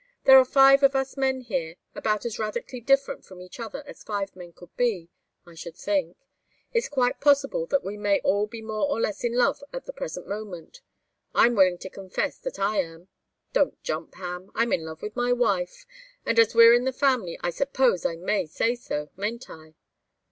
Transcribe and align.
There 0.23 0.39
are 0.39 0.45
five 0.45 0.81
of 0.81 0.95
us 0.95 1.15
men 1.15 1.41
here, 1.41 1.75
about 1.93 2.25
as 2.25 2.39
radically 2.39 2.79
different 2.79 3.23
from 3.23 3.39
each 3.39 3.59
other 3.59 3.83
as 3.85 4.03
five 4.03 4.35
men 4.35 4.51
could 4.51 4.75
be, 4.75 5.11
I 5.45 5.53
should 5.53 5.77
think. 5.77 6.17
It's 6.73 6.89
quite 6.89 7.21
possible 7.21 7.67
that 7.67 7.83
we 7.83 7.97
may 7.97 8.19
all 8.21 8.47
be 8.47 8.63
more 8.63 8.89
or 8.89 8.99
less 8.99 9.23
in 9.23 9.35
love 9.37 9.63
at 9.71 9.85
the 9.85 9.93
present 9.93 10.27
moment. 10.27 10.81
I'm 11.35 11.53
willing 11.53 11.77
to 11.77 11.89
confess 11.91 12.39
that 12.39 12.57
I 12.57 12.77
am. 12.79 13.09
Don't 13.53 13.79
jump, 13.83 14.15
Ham! 14.15 14.49
I'm 14.55 14.73
in 14.73 14.85
love 14.85 15.03
with 15.03 15.15
my 15.15 15.31
wife, 15.33 15.85
and 16.25 16.39
as 16.39 16.55
we're 16.55 16.73
in 16.73 16.85
the 16.85 16.91
family 16.93 17.37
I 17.43 17.51
suppose 17.51 18.03
I 18.03 18.15
may 18.15 18.47
say 18.47 18.73
so, 18.73 19.11
mayn't 19.15 19.51
I?" 19.51 19.75